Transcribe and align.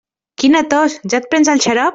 Quina 0.43 0.63
tos, 0.71 0.97
ja 1.13 1.21
et 1.23 1.31
prens 1.35 1.55
el 1.57 1.67
xarop? 1.69 1.89